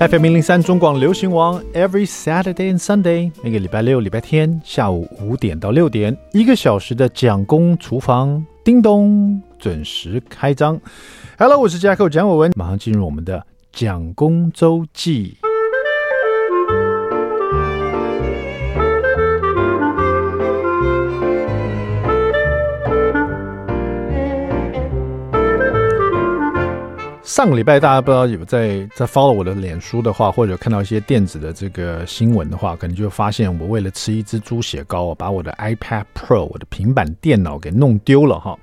[0.00, 10.80] FM 零零三中广流行王，Every Saturday and Sunday，每个礼拜六、礼拜天下午五点到六点，一个小时的蒋公厨房，叮咚，准时开张。
[11.38, 15.36] Hello，我是 Jacko 蒋伟文，马上进入我们的蒋公周记。
[27.24, 38.56] 上个礼拜大家不知道有在在 follow 我的脸书的话，或者看到一些电子的这个新闻的话，可能就发现我为了吃一只猪血糕，把我的 iPad Pro 我的平板电脑给弄丢了哈。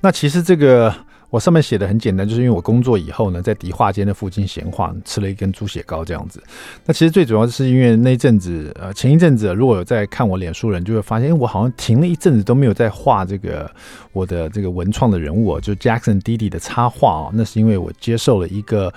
[0.00, 0.94] 那其实这个。
[1.28, 6.42] 我上面写的很简单，就是因为我工作以后呢，在迪化街的附近闲晃，吃了一根猪血糕这样子。
[6.84, 13.70] 那其实最主要是因为那阵子，呃，前一阵子如果有在看我脸书人，就会发现，我好像停了一阵子都没有在画这个
[14.12, 17.30] 我的这个文创的人物，就 Jackson 弟弟的插画啊。
[17.34, 18.92] 那是因为我接受了一个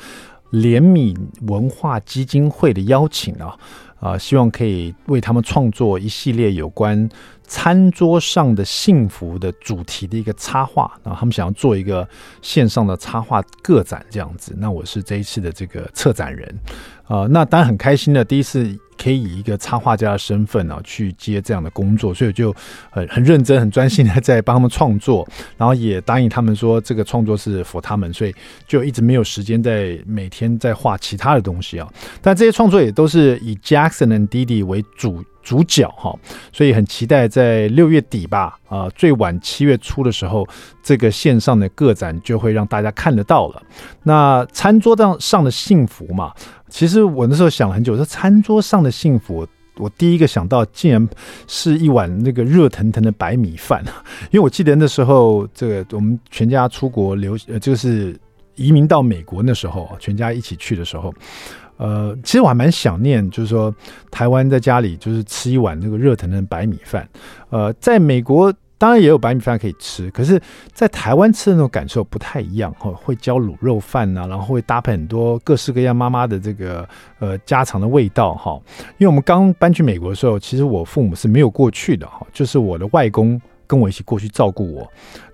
[0.52, 1.18] 怜悯
[1.48, 3.58] 文化基金会的邀请啊，
[4.00, 7.10] 啊，希望可以为他们创作一系列有关。
[7.50, 12.08] 餐桌上的幸福的主题的一个插画，然后他们想要做一个
[12.44, 16.48] 线上的插画个展这样子，那我是这一次的这个策展人，
[17.06, 22.56] 啊、呃，那当然很开心的，第一次可以以一个插画家的身份啊去接这样的工作，所以就
[22.92, 28.36] 很很认真、很专心的在帮他们创作，然后也答应他们说这个创作是 for 他们，所以
[28.68, 31.92] 就一直没有时间在每天在画其他的东西啊，
[32.22, 35.24] 但这些创作也都是以 Jackson and Dee Dee 为主。
[35.42, 36.14] 主角哈，
[36.52, 40.48] 所以很期待在六月底吧，啊，最晚七月初的时候，
[40.84, 43.62] 这个线上的个展就会让大家看得到了。
[44.04, 46.34] 那餐桌上上的幸福嘛，
[46.70, 51.10] 其实我那时候想了很久，说餐桌上的幸福，我第一个想到竟然
[51.48, 53.84] 是一碗那个热腾腾的白米饭，
[54.32, 58.16] 因为我记得那时候这个我们全家出国留，呃，就是
[58.56, 61.14] 移民到美国那时候，全家一起去的时候。
[61.80, 63.74] 呃，其实我还蛮想念，就是说
[64.12, 67.08] 台湾在家里就是吃一碗那个热腾腾白米饭。
[67.50, 70.42] 呃，在美国当然也有白米饭可以吃，可是，
[70.74, 72.92] 在台湾吃的那种感受不太一样哈。
[72.92, 76.88] 会浇卤肉饭呐、然后会搭配很多各式各样妈妈的这个
[77.20, 78.60] 呃家常的味道哈。
[78.98, 84.86] 因为我们刚搬去美国的时候，其实我父母是没有过去的哈，就是我的外公跟我一起过去照顾我。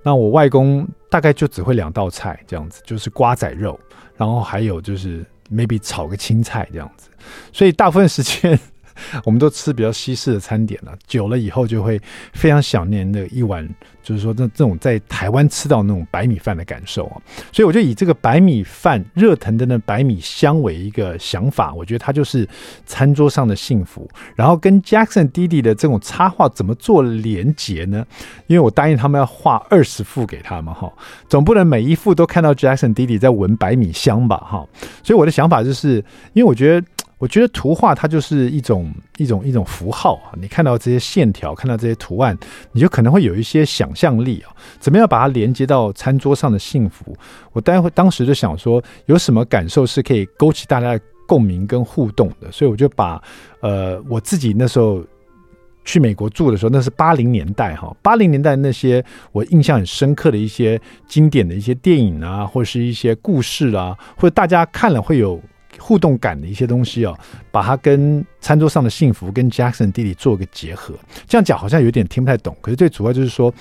[0.03, 3.79] 那我外公大概就只会两道菜这样子，就是瓜仔肉，
[4.15, 5.25] 然后还有就是。
[5.51, 7.09] Maybe 炒个青菜这样子，
[7.51, 8.59] 所以大部分时间
[9.25, 10.93] 我们都吃比较西式的餐点了。
[11.07, 12.01] 久了以后就会
[12.33, 13.67] 非常想念那一碗。
[14.03, 17.17] 就是说，这这种在台湾吃到那种白米饭的感受啊，
[17.51, 22.47] 所以我就以这个白米饭热腾腾的白米香为一个想法，我觉得它就是
[22.85, 24.07] 餐桌上的幸福。
[24.35, 28.05] 然后跟 Jackson 弟弟的这种插画怎么做连结呢？
[28.45, 30.93] 因为我答应他们要画二十幅给他们哈，
[31.27, 34.63] 总不能每一幅都看到 Jackson 弟弟在闻白米香吧哈。
[35.01, 35.95] 所以我的想法就是，
[36.33, 36.87] 因为我觉得。
[37.17, 42.37] 我觉得图画它就是一种一种一种符号啊，你看到这些线条，看到这些图案，
[42.73, 47.15] 你就可能会有一些想象力啊，怎么样把它连接到餐桌上的幸福？
[47.53, 52.51] 我待会当时就想说，有什么感受是可以勾起大家的共鸣跟互动的？
[52.51, 53.21] 所以我就把
[53.61, 55.01] 呃我自己那时候
[55.85, 65.41] 去美国住的时候，那是八零年代哈，八零年代那些我印象很深刻的一些经典的一些电影啊，或是一些故事啊，或者大家看了会有。
[65.79, 67.17] 互动感的一些东西哦，
[67.51, 70.93] 把它跟餐桌上的幸福跟 Jackson 弟弟做个结合，
[71.27, 72.55] 这样讲好像有点听不太懂。
[72.61, 73.53] 可是最主要就是说，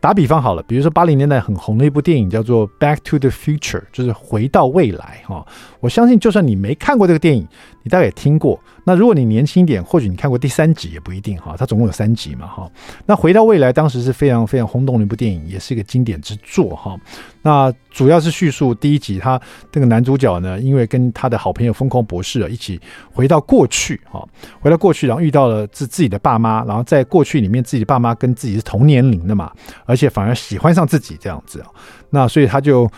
[0.00, 5.44] 打比方好了，比如说八零年代很红的一部电影叫做《Back to the Future》，就是回到未来哈。
[5.80, 7.46] 我相信就算你没看过这个电影，
[7.82, 8.60] 你大概也听过。
[8.88, 11.56] 那如果你年轻一点，或许你看过第三集也不一定哈。
[11.58, 12.70] 它总共有三集嘛哈。
[13.04, 16.96] 那回到未来当时是非常非常轰动的一部电影，也是一个经典之作哈。
[17.42, 19.40] 那主要是叙述第一集，他
[19.72, 22.80] 这个男主角呢，因为跟他的好朋友疯狂博士啊一起
[23.12, 24.24] 回到过去哈，
[24.60, 29.50] 回到过去，然后遇到了自自己的爸妈，然后在过去里面自己的爸妈跟自己是同年龄的嘛，
[29.84, 31.66] 而且反而喜欢上自己这样子啊。
[32.10, 32.88] 那所以他就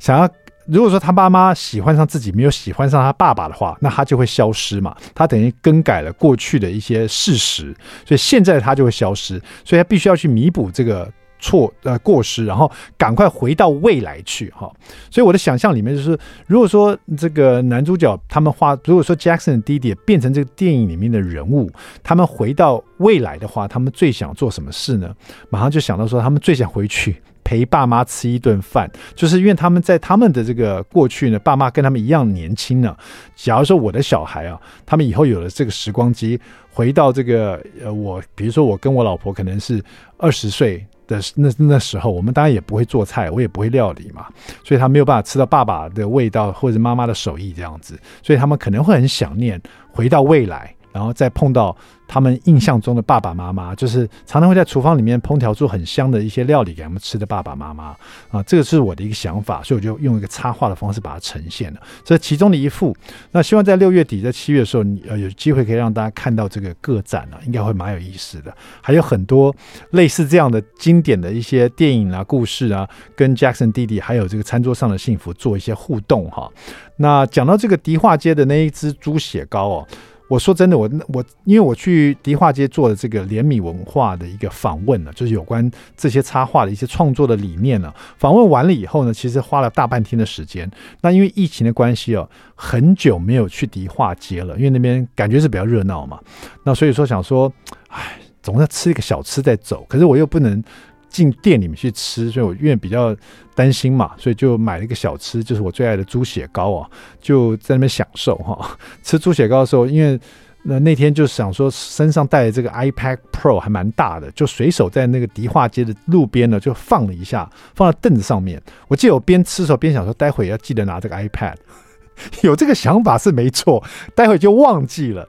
[0.00, 0.28] 想要。
[0.68, 4.94] 如果说他妈妈喜欢上自己，没有喜欢上他爸爸的话，那他就会消失嘛。
[5.14, 11.10] 他等于更改了过去的一些事实，所以现在他就会消失，所以他必须要去弥补这个
[11.40, 14.70] 错呃过失，然后赶快回到未来去哈。
[15.10, 21.70] 所以我的想象里面就是，如果说这个男主角他们画，如果说 Jackson 弟弟变成这个电影里面的人物，
[22.02, 25.14] 他们回到未来的话，他们最想做什么事呢？
[25.48, 27.22] 马上就想到说，他们最想回去。
[27.48, 32.94] 陪爸妈吃一顿饭，就是因为他们在他们的这个过去呢，爸妈跟他们一样年轻呢。
[33.34, 36.38] 假如说我的小孩啊，他们以后有了这个时光机，
[36.70, 39.82] 回到这个呃，我比如说我跟我老婆可能是
[40.18, 44.26] 二十岁的那那时候，我们当然也不会做菜，我也不会料理嘛，
[44.62, 49.58] 所以他没有办法吃到爸爸的味道或者妈妈的手艺这样子，所以他们可能会很想念
[49.90, 50.74] 回到未来。
[50.92, 51.76] 然后再碰到
[52.06, 57.94] 他们印象中的爸爸妈妈，就是常常会在厨房里面烹调出很香的一些料理给他们吃的爸爸妈妈
[58.30, 61.80] 啊，这个是我的一个想法，所以我就用一个插画的方式把它呈现了。
[62.04, 62.96] 这是其中的一幅。
[63.32, 68.54] 那希望在六月底、在七月的时候，你呃有机会可以让大家看到这个个展啊，应该会蛮有意思的。
[68.80, 69.54] 还有很多
[69.90, 76.50] 类似这样的经典的一些电影啊、故事啊，跟 Jackson 弟弟还有这个餐桌上的幸福做一些互动哈。
[76.96, 79.86] 那讲到这个迪化街的那一只猪血糕哦。
[80.28, 87.92] 我说真的，我我因为我去迪化街做的这个联米文化的一个访问呢，就是有关这些插画的一些创作的理念呢。
[88.18, 90.70] 访问完了以后呢，其实花了大半天的时间。
[91.00, 96.20] 那因为疫情的关系哦，很久没有去迪化街了，因为那边感觉是比较热闹嘛。
[96.62, 97.50] 那所以说想说，
[97.88, 100.62] 哎，总要吃一个小吃再走，可是我又不能。
[101.08, 103.16] 进店里面去吃，所以我因为比较
[103.54, 106.88] 担心嘛，所以就买了一个小吃，就是我最爱的猪血糕啊，
[107.20, 108.76] 就在那边享受哈。
[109.02, 110.20] 吃猪血糕的时候，因为
[110.64, 118.62] 那那天就想说身上带的这个 iPad Pro 还蛮大的，就随手在那个迪化街的路边呢就放了一下，放在凳子上面。
[118.88, 121.54] 我记得我边吃的时候边想说，待会要记得拿这个 iPad，
[122.42, 123.82] 有这个想法是没错，
[124.14, 125.26] 待会就忘记了。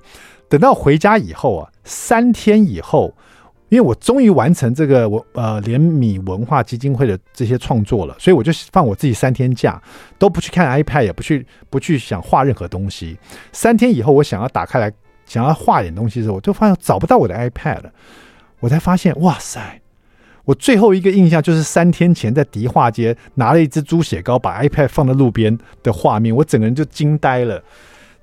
[0.49, 3.15] 等到回家以后啊，三天以后。
[3.69, 9.81] 因为我终于完成这个我呃联米文化基金会的这些创作了，所以我就放我自己三天假，
[10.17, 13.17] 都不去看 iPad，也不去不去想画任何东西。
[13.51, 14.91] 三天以后，我想要打开来
[15.25, 17.91] 想要画点东西的时候，我就发现找不到我的 iPad 了。
[18.59, 19.79] 我才发现，哇塞！
[20.45, 27.63] 我最后一个印象就是三天前在迪化街拿了一只猪血糕，把 iPad 放在路边的画面，我整个人就惊呆了。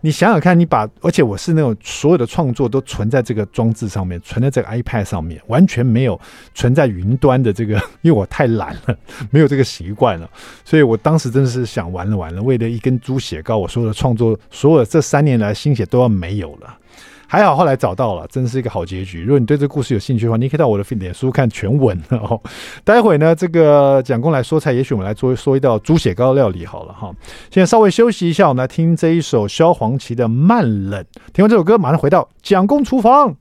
[0.03, 6.21] 你想想看，你把，而且我是那种所有的创作都存在这个装置上面，存在这个 iPad 上面，完全没有
[6.55, 8.97] 存在云端的这个， 因为我太懒了，
[9.31, 10.31] 没有这个习惯了，
[10.65, 16.79] 所以我当时真的是想完了完了，为了一根猪血糕，我所有的创作，所有这三年来心血都要没有了。
[17.27, 19.23] 还好后来找到了，真是一个好结局。
[19.23, 22.41] 如果你对这个故事有兴趣的话，你可以到我的点书看全文哦。
[22.85, 27.13] 待会呢，这个蒋公来说菜，也许我们来做说一道猪血糕料理好了哈。
[27.51, 31.03] 现在稍微休息一下，我们来听这一首萧煌奇的《慢冷》。
[31.33, 33.35] 听完这首歌，马上回到蒋公厨房。